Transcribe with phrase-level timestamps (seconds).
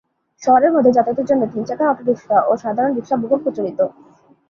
[0.41, 3.79] শহরের মধ্যে যাতায়াতের জন্য তিন চাকার অটোরিক্সা ও সাধারণ রিক্সা বহুল প্রচলিত।